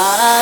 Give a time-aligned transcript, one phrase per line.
[0.00, 0.39] para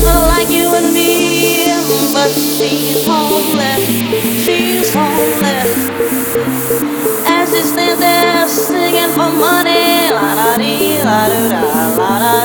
[0.00, 1.66] Just like you and me,
[2.14, 3.84] but she's homeless.
[4.44, 5.90] She's homeless
[7.26, 11.62] as she stands there singing for money, la da dee, la do da,
[11.96, 12.44] la da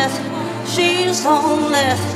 [0.00, 0.20] left,
[0.72, 2.08] she's home left.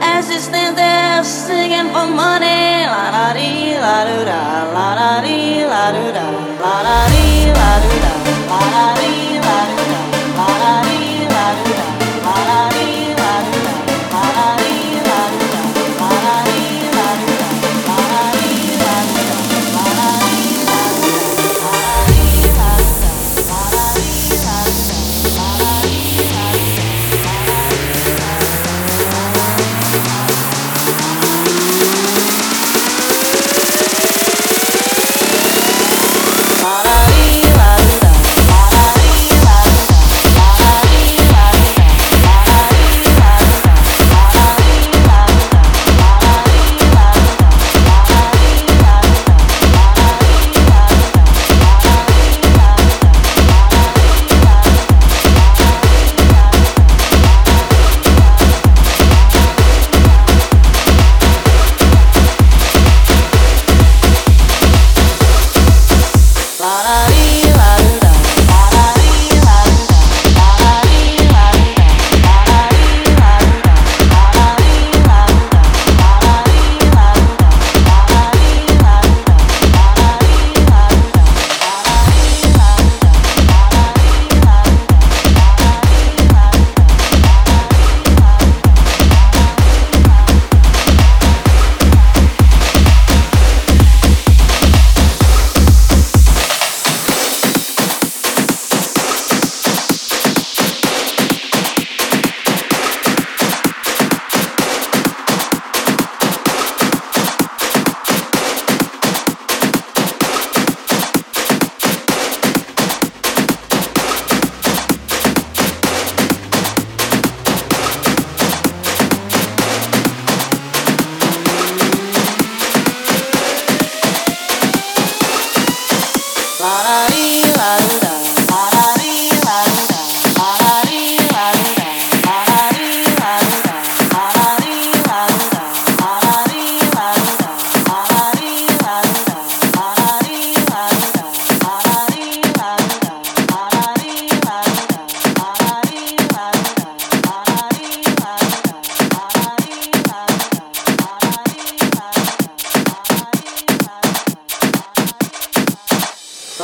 [0.00, 4.42] As she stands there singing for money, la da dee, la do da,
[4.76, 6.26] la da dee, la do da,
[6.62, 7.15] la da dee.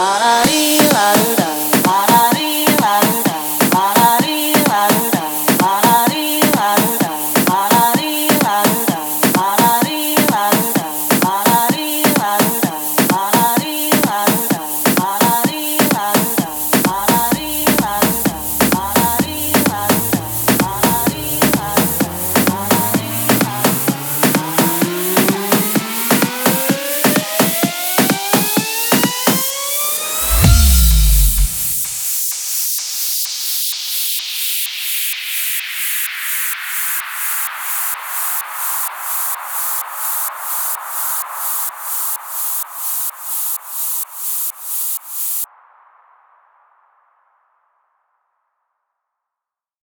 [0.04, 0.61] i